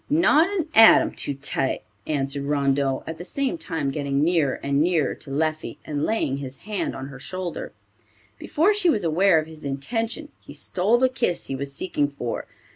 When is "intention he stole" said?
9.63-10.97